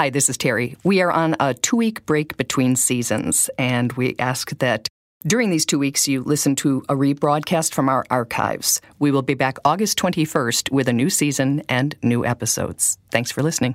[0.00, 0.78] Hi, this is Terry.
[0.82, 4.88] We are on a two week break between seasons, and we ask that
[5.26, 8.80] during these two weeks you listen to a rebroadcast from our archives.
[8.98, 12.96] We will be back August 21st with a new season and new episodes.
[13.10, 13.74] Thanks for listening.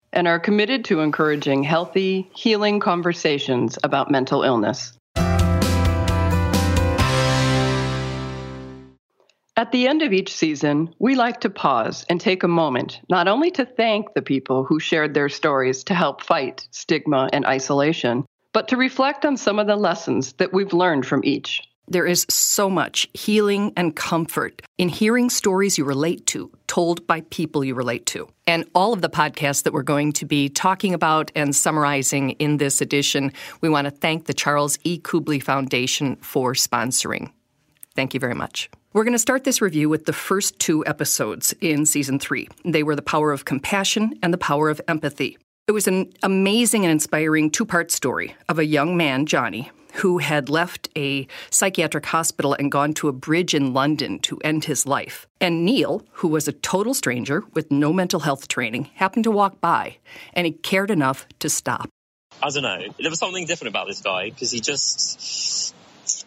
[0.13, 4.93] and are committed to encouraging healthy, healing conversations about mental illness.
[9.57, 13.27] At the end of each season, we like to pause and take a moment not
[13.27, 18.25] only to thank the people who shared their stories to help fight stigma and isolation,
[18.53, 21.61] but to reflect on some of the lessons that we've learned from each.
[21.87, 27.21] There is so much healing and comfort in hearing stories you relate to, told by
[27.29, 28.29] people you relate to.
[28.47, 32.57] And all of the podcasts that we're going to be talking about and summarizing in
[32.57, 34.99] this edition, we want to thank the Charles E.
[34.99, 37.31] Kubly Foundation for sponsoring.
[37.95, 38.69] Thank you very much.
[38.93, 42.47] We're going to start this review with the first two episodes in season three.
[42.63, 45.37] They were The Power of Compassion and The Power of Empathy.
[45.67, 50.19] It was an amazing and inspiring two part story of a young man, Johnny, who
[50.19, 54.85] had left a psychiatric hospital and gone to a bridge in London to end his
[54.85, 55.27] life.
[55.39, 59.59] And Neil, who was a total stranger with no mental health training, happened to walk
[59.59, 59.97] by,
[60.33, 61.89] and he cared enough to stop.
[62.41, 62.79] I don't know.
[62.99, 65.75] There was something different about this guy because he just.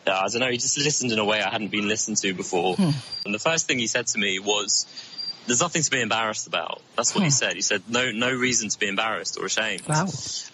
[0.06, 2.76] I don't know, he just listened in a way I hadn't been listened to before.
[2.76, 2.90] Hmm.
[3.24, 4.86] And the first thing he said to me was,
[5.46, 6.82] there's nothing to be embarrassed about.
[6.96, 7.26] That's what hmm.
[7.26, 7.54] he said.
[7.54, 9.82] He said, no, no reason to be embarrassed or ashamed.
[9.88, 10.06] Wow.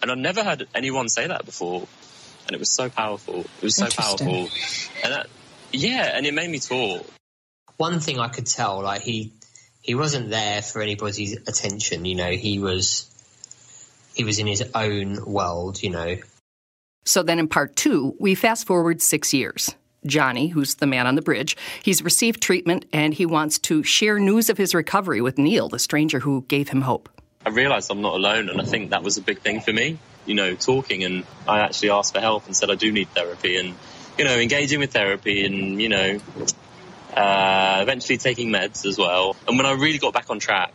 [0.03, 1.87] And I've never heard anyone say that before
[2.51, 3.43] and it was so powerful.
[3.43, 4.49] It was so powerful,
[5.05, 5.29] and that,
[5.73, 7.07] yeah, and it made me talk.
[7.77, 9.33] One thing I could tell, like he
[9.81, 12.05] he wasn't there for anybody's attention.
[12.05, 13.09] You know, he was
[14.17, 15.81] he was in his own world.
[15.81, 16.17] You know.
[17.05, 19.73] So then, in part two, we fast forward six years.
[20.05, 24.19] Johnny, who's the man on the bridge, he's received treatment and he wants to share
[24.19, 27.09] news of his recovery with Neil, the stranger who gave him hope.
[27.47, 29.99] I realized I'm not alone, and I think that was a big thing for me
[30.31, 33.57] you know, talking and I actually asked for help and said I do need therapy
[33.57, 33.75] and,
[34.17, 36.21] you know, engaging with therapy and, you know,
[37.17, 39.35] uh, eventually taking meds as well.
[39.49, 40.73] And when I really got back on track,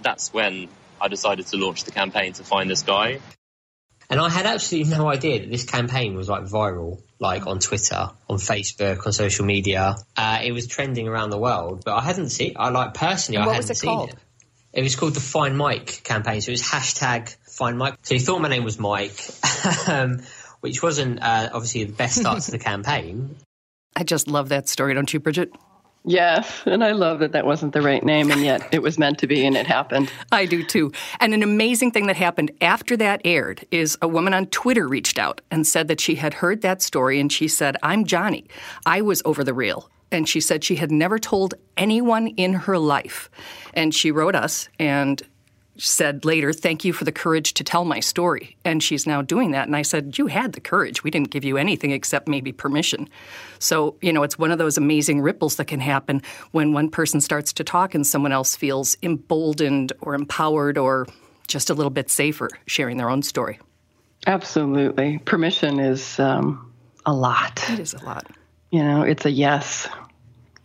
[0.00, 3.20] that's when I decided to launch the campaign to find this guy.
[4.08, 8.08] And I had absolutely no idea that this campaign was like viral, like on Twitter,
[8.28, 9.96] on Facebook, on social media.
[10.16, 12.54] Uh, it was trending around the world, but I hadn't seen.
[12.56, 14.10] I like personally, and I hadn't seen called?
[14.10, 14.16] it.
[14.72, 16.40] It was called the Find Mike campaign.
[16.40, 17.98] So it was hashtag Find Mike.
[18.02, 19.16] So he thought my name was Mike,
[19.88, 20.22] um,
[20.60, 23.36] which wasn't uh, obviously the best start to the campaign.
[23.94, 25.52] I just love that story, don't you, Bridget?
[26.04, 29.20] Yes, and I love that that wasn't the right name, and yet it was meant
[29.20, 30.10] to be, and it happened.
[30.32, 30.92] I do too.
[31.20, 35.18] And an amazing thing that happened after that aired is a woman on Twitter reached
[35.18, 38.48] out and said that she had heard that story, and she said, I'm Johnny.
[38.84, 42.78] I was over the rail and she said she had never told anyone in her
[42.78, 43.28] life.
[43.72, 45.20] And she wrote us and
[45.76, 48.56] said later, Thank you for the courage to tell my story.
[48.64, 49.66] And she's now doing that.
[49.66, 51.02] And I said, You had the courage.
[51.02, 53.08] We didn't give you anything except maybe permission.
[53.58, 57.20] So, you know, it's one of those amazing ripples that can happen when one person
[57.20, 61.06] starts to talk and someone else feels emboldened or empowered or
[61.46, 63.58] just a little bit safer sharing their own story.
[64.26, 65.18] Absolutely.
[65.18, 66.72] Permission is um,
[67.04, 67.62] a lot.
[67.70, 68.26] It is a lot.
[68.70, 69.88] You know, it's a yes.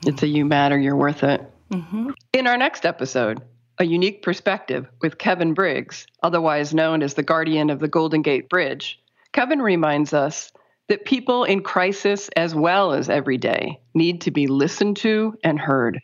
[0.06, 1.42] It's a you matter, you're worth it.
[1.72, 2.12] Mm-hmm.
[2.34, 3.42] In our next episode,
[3.80, 8.50] a unique perspective with Kevin Briggs, otherwise known as the guardian of the Golden Gate
[8.50, 9.00] Bridge.
[9.32, 10.52] Kevin reminds us
[10.90, 15.60] that people in crisis as well as every day need to be listened to and
[15.60, 16.02] heard.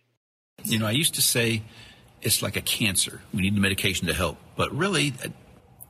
[0.64, 1.64] You know, I used to say
[2.22, 3.22] it's like a cancer.
[3.34, 4.38] We need the medication to help.
[4.56, 5.14] But really,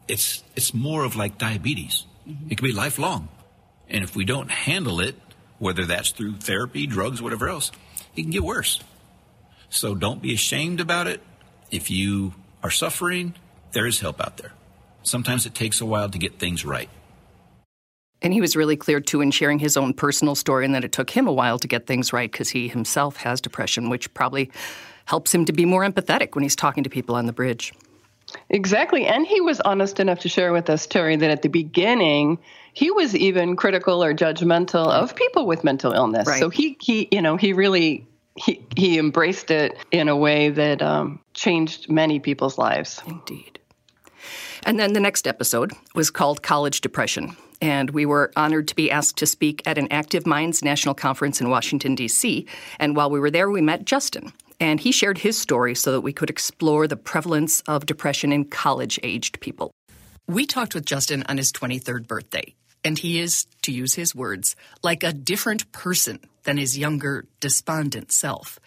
[0.08, 2.06] it's, it's more of like diabetes.
[2.28, 2.52] Mm-hmm.
[2.52, 3.30] It can be lifelong.
[3.90, 5.16] And if we don't handle it,
[5.60, 7.72] whether that's through therapy, drugs, whatever else,
[8.16, 8.80] it can get worse.
[9.70, 11.22] So don't be ashamed about it.
[11.76, 12.34] If you
[12.64, 13.36] are suffering,
[13.74, 14.54] there is help out there.
[15.04, 16.90] Sometimes it takes a while to get things right.
[18.22, 20.94] And he was really clear, too, in sharing his own personal story, and that it
[20.94, 24.50] took him a while to get things right because he himself has depression, which probably
[25.04, 27.74] helps him to be more empathetic when he's talking to people on the bridge.
[28.50, 29.06] Exactly.
[29.06, 32.40] And he was honest enough to share with us, Terry, that at the beginning,
[32.74, 36.26] he was even critical or judgmental of people with mental illness.
[36.26, 36.40] Right.
[36.40, 40.82] So he, he, you know, he really he, he embraced it in a way that
[40.82, 43.02] um, changed many people's lives.
[43.08, 43.60] Indeed.
[44.66, 47.38] And then the next episode was called College Depression.
[47.62, 51.40] And we were honored to be asked to speak at an Active Minds National Conference
[51.40, 52.46] in Washington, D.C.
[52.80, 54.34] And while we were there, we met Justin.
[54.60, 58.46] And he shared his story so that we could explore the prevalence of depression in
[58.46, 59.72] college aged people.
[60.28, 62.56] We talked with Justin on his 23rd birthday,
[62.86, 68.12] and he is, to use his words, like a different person than his younger, despondent
[68.12, 68.60] self.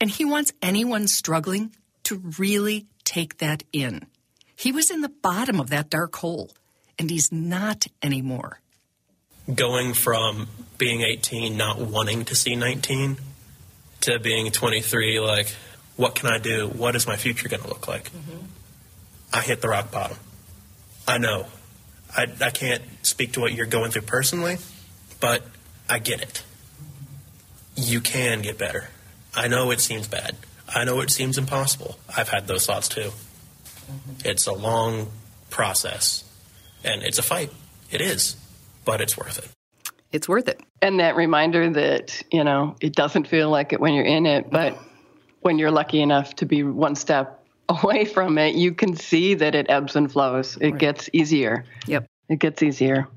[0.00, 1.74] And he wants anyone struggling
[2.04, 4.06] to really take that in.
[4.54, 6.52] He was in the bottom of that dark hole,
[6.98, 8.60] and he's not anymore.
[9.52, 10.46] Going from
[10.78, 13.16] being 18, not wanting to see 19,
[14.02, 15.54] to being 23, like,
[15.96, 16.68] what can I do?
[16.68, 18.12] What is my future going to look like?
[18.12, 18.46] Mm-hmm.
[19.32, 20.16] I hit the rock bottom.
[21.08, 21.46] I know.
[22.16, 24.58] I, I can't speak to what you're going through personally,
[25.20, 25.42] but
[25.88, 26.42] I get it.
[27.76, 28.88] You can get better.
[29.34, 30.36] I know it seems bad.
[30.68, 31.98] I know it seems impossible.
[32.14, 33.10] I've had those thoughts too.
[34.24, 35.08] It's a long
[35.50, 36.24] process
[36.84, 37.50] and it's a fight.
[37.90, 38.36] It is,
[38.84, 39.48] but it's worth it.
[40.12, 40.60] It's worth it.
[40.80, 44.50] And that reminder that, you know, it doesn't feel like it when you're in it,
[44.50, 44.78] but
[45.40, 49.54] when you're lucky enough to be one step away from it, you can see that
[49.54, 50.56] it ebbs and flows.
[50.60, 50.78] It right.
[50.78, 51.64] gets easier.
[51.86, 52.06] Yep.
[52.28, 53.08] It gets easier.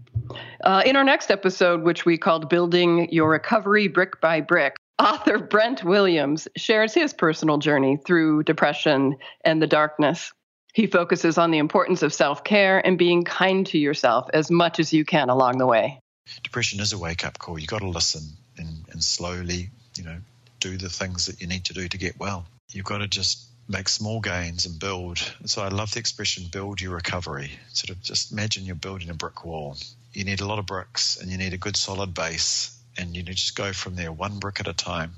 [0.64, 5.38] Uh, in our next episode, which we called Building Your Recovery Brick by Brick, author
[5.38, 10.34] Brent Williams shares his personal journey through depression and the darkness.
[10.74, 14.80] He focuses on the importance of self care and being kind to yourself as much
[14.80, 16.00] as you can along the way.
[16.44, 17.58] Depression is a wake up call.
[17.58, 18.22] You've got to listen
[18.58, 20.18] and, and slowly, you know,
[20.60, 22.46] do the things that you need to do to get well.
[22.74, 25.18] You've got to just make small gains and build.
[25.46, 27.52] So I love the expression build your recovery.
[27.74, 29.78] Sort of just imagine you're building a brick wall.
[30.14, 33.24] You need a lot of bricks and you need a good solid base and you
[33.24, 35.14] just go from there one brick at a time.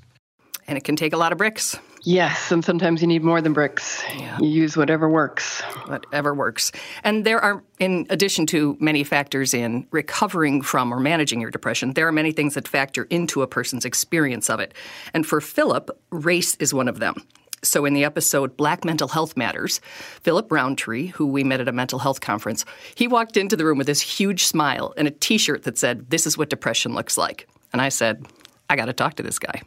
[0.67, 1.77] And it can take a lot of bricks.
[2.03, 4.03] Yes, and sometimes you need more than bricks.
[4.15, 4.37] Yeah.
[4.39, 5.61] You use whatever works.
[5.87, 6.71] Whatever works.
[7.03, 11.93] And there are, in addition to many factors in recovering from or managing your depression,
[11.93, 14.73] there are many things that factor into a person's experience of it.
[15.13, 17.15] And for Philip, race is one of them.
[17.61, 19.81] So, in the episode Black Mental Health Matters,
[20.21, 22.65] Philip Roundtree, who we met at a mental health conference,
[22.95, 26.09] he walked into the room with this huge smile and a t shirt that said,
[26.09, 27.47] This is what depression looks like.
[27.73, 28.25] And I said,
[28.69, 29.61] I got to talk to this guy.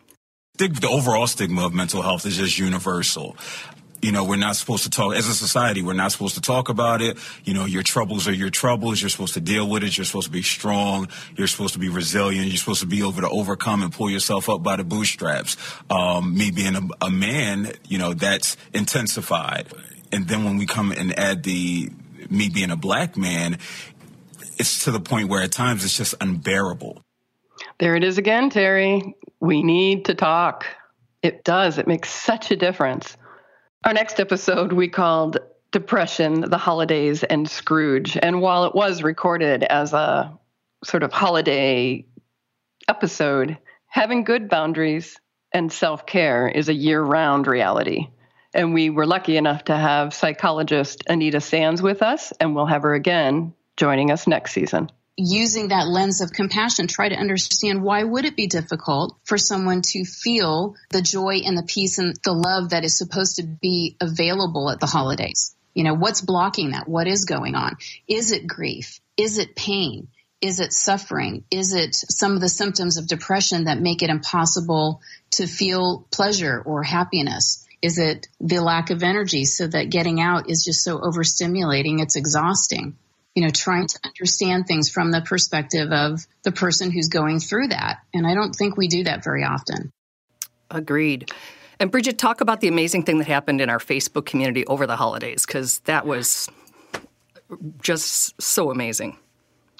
[0.59, 3.37] The overall stigma of mental health is just universal
[4.03, 5.81] you know, we're not supposed to talk as a society.
[5.81, 7.17] We're not supposed to talk about it.
[7.45, 9.01] You know, your troubles are your troubles.
[9.01, 9.97] You're supposed to deal with it.
[9.97, 11.09] You're supposed to be strong.
[11.37, 12.49] You're supposed to be resilient.
[12.49, 15.57] You're supposed to be able to overcome and pull yourself up by the bootstraps.
[15.89, 19.69] Um, me being a, a man, you know, that's intensified.
[20.11, 21.91] And then when we come and add the
[22.29, 23.59] me being a black man,
[24.59, 27.03] it's to the point where at times it's just unbearable.
[27.79, 29.15] There it is again, Terry.
[29.39, 30.67] We need to talk.
[31.23, 31.79] It does.
[31.79, 33.17] It makes such a difference.
[33.85, 35.39] Our next episode we called
[35.73, 38.17] Depression, the Holidays, and Scrooge.
[38.23, 40.39] And while it was recorded as a
[40.85, 42.07] sort of holiday
[42.87, 43.59] episode,
[43.89, 45.19] having good boundaries
[45.51, 48.07] and self care is a year round reality.
[48.55, 52.83] And we were lucky enough to have psychologist Anita Sands with us, and we'll have
[52.83, 58.03] her again joining us next season using that lens of compassion, try to understand why
[58.03, 62.33] would it be difficult for someone to feel the joy and the peace and the
[62.33, 65.55] love that is supposed to be available at the holidays?
[65.75, 66.89] You know, what's blocking that?
[66.89, 67.77] What is going on?
[68.09, 69.01] Is it grief?
[69.17, 70.09] Is it pain?
[70.41, 71.45] Is it suffering?
[71.51, 75.01] Is it some of the symptoms of depression that make it impossible
[75.33, 77.67] to feel pleasure or happiness?
[77.81, 82.01] Is it the lack of energy so that getting out is just so overstimulating?
[82.01, 82.97] It's exhausting
[83.35, 87.69] you know, trying to understand things from the perspective of the person who's going through
[87.69, 87.99] that.
[88.13, 89.91] And I don't think we do that very often.
[90.71, 91.31] Agreed.
[91.81, 94.97] And Bridget, talk about the amazing thing that happened in our Facebook community over the
[94.97, 96.49] holidays, because that was
[97.83, 99.17] just so amazing.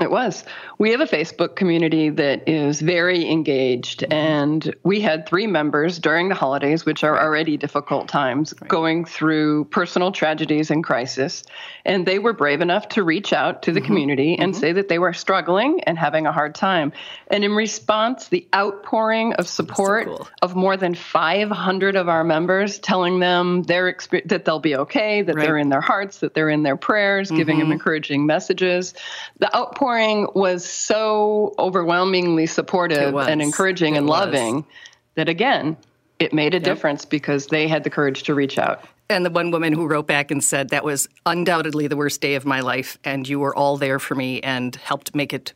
[0.03, 0.45] It was.
[0.79, 6.29] We have a Facebook community that is very engaged, and we had three members during
[6.29, 8.69] the holidays, which are already difficult times, right.
[8.69, 11.45] going through personal tragedies and crisis.
[11.85, 13.87] And they were brave enough to reach out to the mm-hmm.
[13.87, 14.61] community and mm-hmm.
[14.61, 16.93] say that they were struggling and having a hard time.
[17.29, 20.29] And in response, the outpouring of support so cool.
[20.43, 25.23] of more than 500 of our members telling them their exp- that they'll be okay,
[25.23, 25.47] that right.
[25.47, 27.37] they're in their hearts, that they're in their prayers, mm-hmm.
[27.37, 27.75] giving them mm-hmm.
[27.75, 28.95] encouraging messages.
[29.39, 29.92] The outpouring
[30.35, 34.21] was so overwhelmingly supportive and encouraging it and was.
[34.21, 34.67] loving
[35.15, 35.77] that, again,
[36.19, 36.65] it made a yep.
[36.65, 38.85] difference because they had the courage to reach out.
[39.11, 42.35] And the one woman who wrote back and said, That was undoubtedly the worst day
[42.35, 45.53] of my life, and you were all there for me and helped make it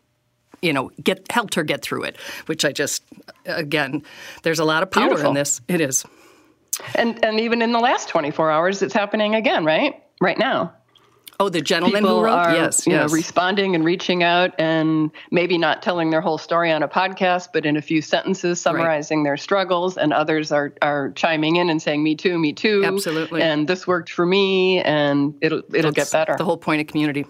[0.63, 2.17] you know, get helped her get through it,
[2.47, 3.03] which I just
[3.45, 4.03] again,
[4.43, 5.31] there's a lot of power Beautiful.
[5.31, 5.61] in this.
[5.69, 6.05] It is.
[6.95, 10.03] And and even in the last 24 hours, it's happening again, right?
[10.21, 10.75] Right now.
[11.39, 13.11] Oh, the gentleman People who wrote, are, yes, yes.
[13.11, 17.49] know, responding and reaching out, and maybe not telling their whole story on a podcast,
[17.53, 19.99] but in a few sentences summarizing their struggles.
[19.99, 23.43] And others are are chiming in and saying, "Me too, me too." Absolutely.
[23.43, 26.37] And this worked for me, and it'll it'll That's get better.
[26.39, 27.27] The whole point of community.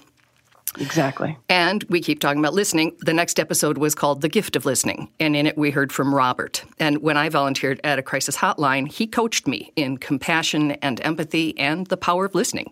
[0.79, 1.37] exactly.
[1.49, 2.95] And we keep talking about listening.
[3.01, 5.09] The next episode was called The Gift of Listening.
[5.19, 6.65] And in it, we heard from Robert.
[6.79, 11.59] And when I volunteered at a crisis hotline, he coached me in compassion and empathy
[11.59, 12.71] and the power of listening.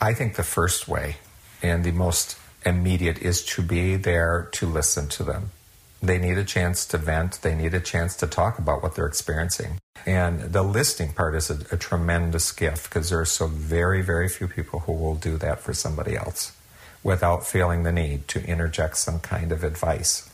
[0.00, 1.16] I think the first way
[1.62, 5.50] and the most immediate is to be there to listen to them.
[6.02, 9.06] They need a chance to vent, they need a chance to talk about what they're
[9.06, 9.78] experiencing.
[10.06, 14.28] And the listening part is a, a tremendous gift because there are so very, very
[14.28, 16.52] few people who will do that for somebody else
[17.02, 20.30] without feeling the need to interject some kind of advice.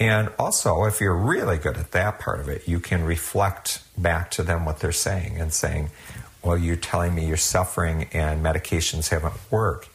[0.00, 4.30] And also, if you're really good at that part of it, you can reflect back
[4.32, 5.90] to them what they're saying and saying,
[6.42, 9.88] Well, you're telling me you're suffering and medications haven't worked.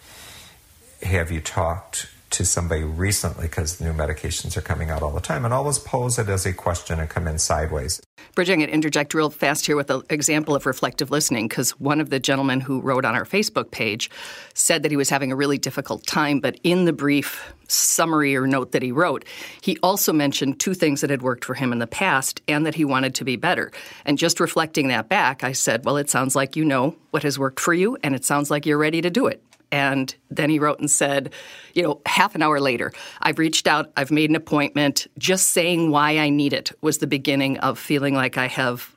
[1.03, 5.45] Have you talked to somebody recently because new medications are coming out all the time?
[5.45, 8.01] And always pose it as a question and come in sideways.
[8.35, 12.11] Going to interject real fast here with an example of reflective listening because one of
[12.11, 14.11] the gentlemen who wrote on our Facebook page
[14.53, 18.45] said that he was having a really difficult time, but in the brief summary or
[18.45, 19.25] note that he wrote,
[19.61, 22.75] he also mentioned two things that had worked for him in the past and that
[22.75, 23.71] he wanted to be better.
[24.05, 27.39] And just reflecting that back, I said, Well, it sounds like you know what has
[27.39, 29.41] worked for you, and it sounds like you're ready to do it.
[29.71, 31.33] And then he wrote and said,
[31.73, 35.07] you know, half an hour later, I've reached out, I've made an appointment.
[35.17, 38.95] Just saying why I need it was the beginning of feeling like I have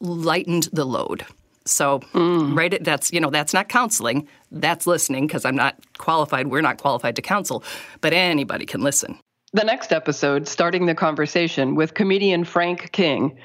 [0.00, 1.26] lightened the load.
[1.66, 2.56] So, mm.
[2.56, 6.48] right, at- that's you know that's not counseling, that's listening because I'm not qualified.
[6.48, 7.62] We're not qualified to counsel,
[8.00, 9.18] but anybody can listen.
[9.52, 13.36] The next episode, starting the conversation with comedian Frank King,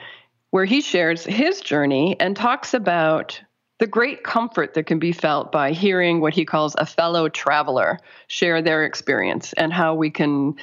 [0.51, 3.41] where he shares his journey and talks about
[3.77, 7.99] the great comfort that can be felt by hearing what he calls a fellow traveler
[8.27, 10.55] share their experience and how we can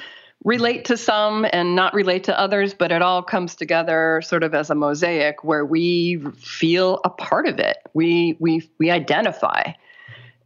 [0.43, 4.53] relate to some and not relate to others, but it all comes together sort of
[4.53, 7.77] as a mosaic where we feel a part of it.
[7.93, 9.73] We we we identify,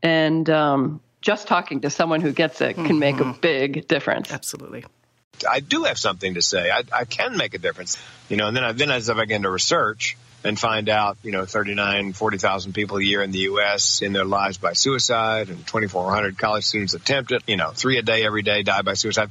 [0.03, 4.31] and um, just talking to someone who gets it can make a big difference.
[4.31, 4.85] Absolutely.
[5.47, 6.71] I do have something to say.
[6.71, 7.97] I, I can make a difference,
[8.27, 8.47] you know.
[8.47, 12.13] And then, I, then as I begin to research and find out, you know, 39,
[12.13, 14.01] 40,000 people a year in the U.S.
[14.01, 17.43] in their lives by suicide, and 2,400 college students attempt it.
[17.47, 19.29] You know, three a day every day die by suicide.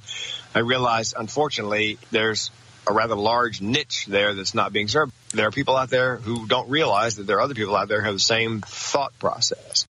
[0.55, 2.51] I realize, unfortunately, there's
[2.87, 5.13] a rather large niche there that's not being served.
[5.33, 8.01] There are people out there who don't realize that there are other people out there
[8.01, 9.87] who have the same thought process.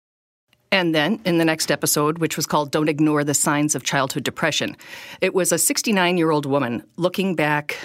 [0.70, 4.24] And then in the next episode, which was called Don't Ignore the Signs of Childhood
[4.24, 4.76] Depression,
[5.20, 7.76] it was a 69 year old woman looking back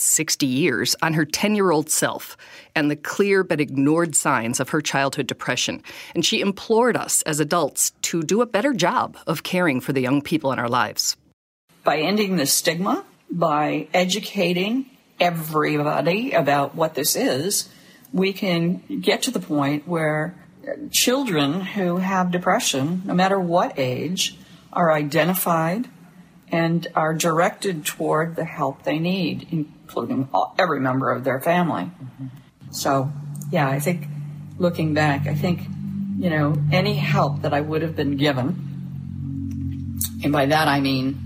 [0.00, 2.36] 60 years on her 10 year old self
[2.74, 5.82] and the clear but ignored signs of her childhood depression.
[6.14, 10.00] And she implored us as adults to do a better job of caring for the
[10.00, 11.16] young people in our lives.
[11.86, 14.86] by ending the stigma, by educating
[15.20, 17.68] everybody about what this is,
[18.12, 20.34] we can get to the point where
[20.90, 24.36] children who have depression, no matter what age,
[24.72, 25.88] are identified
[26.48, 31.88] and are directed toward the help they need, including all, every member of their family.
[32.72, 33.10] So,
[33.52, 34.04] yeah, I think
[34.58, 35.60] looking back, I think,
[36.18, 38.62] you know, any help that I would have been given,
[40.24, 41.22] and by that I mean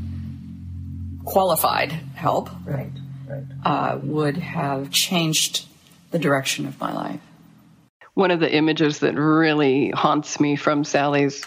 [1.24, 2.90] qualified help, Right,
[3.26, 3.44] right.
[3.64, 5.66] uh, would have changed
[6.10, 7.20] the direction of my life.
[8.14, 11.46] One of the images that really haunts me from Sally's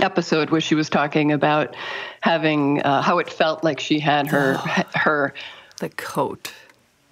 [0.00, 1.76] episode was she was talking about
[2.20, 4.54] having uh, how it felt like she had her
[4.94, 5.34] her
[5.80, 6.52] The coat.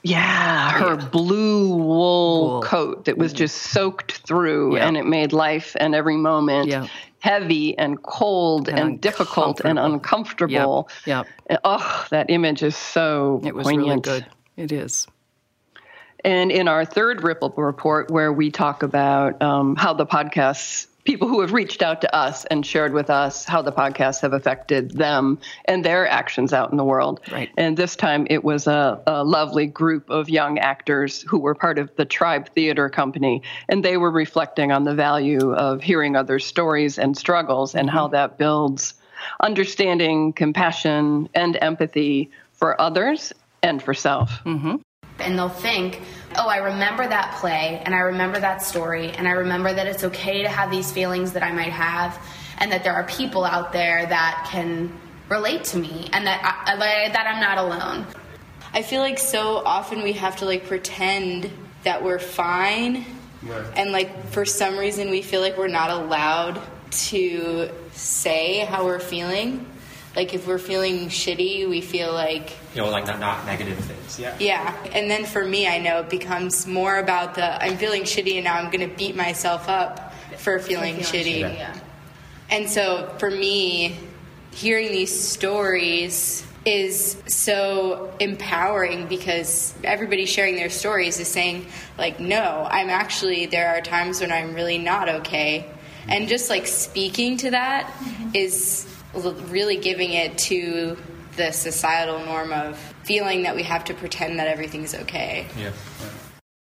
[0.03, 2.63] yeah her blue wool, Wool.
[2.63, 4.87] coat that was just soaked through Yeah.
[4.87, 6.87] and it made life and every moment Yeah.
[7.21, 10.89] heavy and cold and, And difficult and uncomfortable.
[11.07, 11.25] Yeah.
[11.51, 11.61] Yep.
[11.65, 14.27] Oh that image is so It was poignant really good.
[14.57, 15.07] It is.
[16.25, 21.29] And in our third Ripple report, where we talk about um, how the podcasts, people
[21.29, 24.91] who have reached out to us and shared with us how the podcasts have affected
[24.93, 27.21] them and their actions out in the world.
[27.31, 27.51] Right.
[27.57, 31.79] And this time it was a, a lovely group of young actors who were part
[31.79, 33.43] of the Tribe Theater Company.
[33.69, 38.07] And they were reflecting on the value of hearing other stories and struggles and how
[38.07, 38.15] mm-hmm.
[38.15, 38.95] that builds
[39.41, 43.33] understanding, compassion, and empathy for others
[43.63, 44.31] and for self.
[44.45, 44.77] Mm-hmm.
[45.19, 46.01] and they'll think,
[46.37, 50.05] oh, I remember that play and I remember that story and I remember that it's
[50.05, 52.19] okay to have these feelings that I might have
[52.59, 54.93] and that there are people out there that can
[55.29, 58.07] relate to me and that I, that I'm not alone.
[58.73, 61.51] I feel like so often we have to like pretend
[61.85, 63.05] that we're fine.
[63.43, 63.65] Right.
[63.77, 66.61] And like for some reason we feel like we're not allowed
[66.91, 69.67] to say how we're feeling.
[70.17, 74.19] Like if we're feeling shitty, we feel like you know, like not, not negative things.
[74.19, 74.37] Yeah.
[74.39, 78.37] Yeah, and then for me, I know it becomes more about the I'm feeling shitty,
[78.37, 81.41] and now I'm going to beat myself up for feeling, feeling shitty.
[81.43, 81.59] shitty.
[81.59, 81.79] Yeah.
[82.51, 83.97] And so for me,
[84.53, 91.67] hearing these stories is so empowering because everybody sharing their stories is saying
[91.99, 95.69] like no i'm actually there are times when i'm really not okay
[96.09, 98.31] and just like speaking to that mm-hmm.
[98.33, 100.97] is really giving it to
[101.37, 105.71] the societal norm of feeling that we have to pretend that everything's okay yeah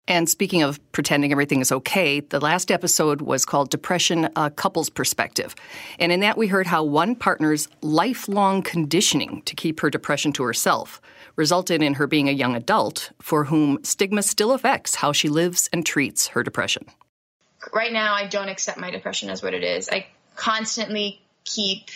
[0.06, 4.90] and speaking of pretending everything is okay, the last episode was called Depression A Couple's
[4.90, 5.54] Perspective.
[5.98, 10.42] And in that, we heard how one partner's lifelong conditioning to keep her depression to
[10.42, 11.00] herself
[11.36, 15.70] resulted in her being a young adult for whom stigma still affects how she lives
[15.72, 16.84] and treats her depression.
[17.72, 19.88] Right now, I don't accept my depression as what it is.
[19.88, 20.06] I
[20.36, 21.88] constantly keep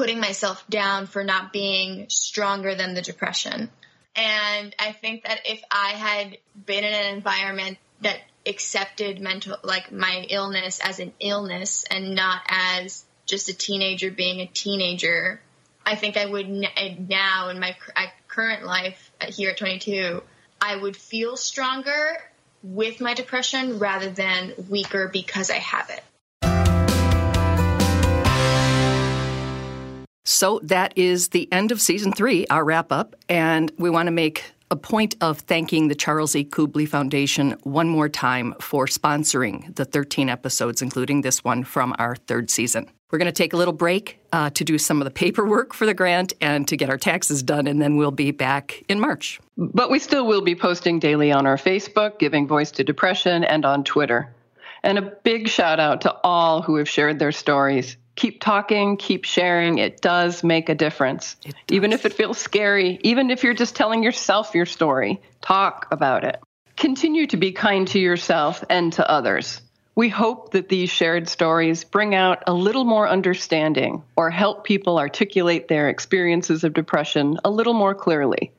[0.00, 3.68] putting myself down for not being stronger than the depression.
[4.16, 8.16] And I think that if I had been in an environment that
[8.46, 14.40] accepted mental, like my illness as an illness and not as just a teenager being
[14.40, 15.38] a teenager,
[15.84, 17.76] I think I would now in my
[18.26, 20.22] current life uh, here at 22,
[20.62, 22.16] I would feel stronger
[22.62, 26.02] with my depression rather than weaker because I have it.
[30.40, 33.14] So that is the end of season three, our wrap up.
[33.28, 36.46] And we want to make a point of thanking the Charles E.
[36.46, 42.16] Kubly Foundation one more time for sponsoring the 13 episodes, including this one from our
[42.16, 42.90] third season.
[43.10, 45.84] We're going to take a little break uh, to do some of the paperwork for
[45.84, 49.40] the grant and to get our taxes done, and then we'll be back in March.
[49.58, 53.66] But we still will be posting daily on our Facebook, Giving Voice to Depression, and
[53.66, 54.34] on Twitter.
[54.82, 59.24] And a big shout out to all who have shared their stories keep talking, keep
[59.24, 59.78] sharing.
[59.78, 61.36] It does make a difference.
[61.68, 66.24] Even if it feels scary, even if you're just telling yourself your story, talk about
[66.24, 66.40] it.
[66.76, 69.60] Continue to be kind to yourself and to others.
[69.94, 74.98] We hope that these shared stories bring out a little more understanding or help people
[74.98, 78.52] articulate their experiences of depression a little more clearly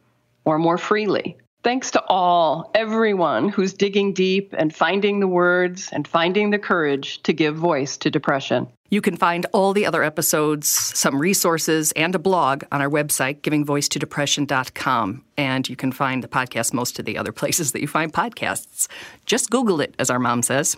[0.43, 1.37] or more freely.
[1.63, 7.21] Thanks to all, everyone who's digging deep and finding the words and finding the courage
[7.23, 8.67] to give voice to depression.
[8.91, 13.39] You can find all the other episodes, some resources, and a blog on our website,
[13.39, 15.23] givingvoicetodepression.com.
[15.37, 18.89] And you can find the podcast most of the other places that you find podcasts.
[19.25, 20.75] Just Google it, as our mom says.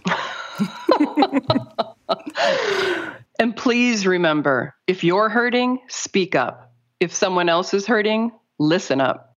[3.39, 6.71] and please remember if you're hurting, speak up.
[6.99, 9.32] If someone else is hurting, listen up.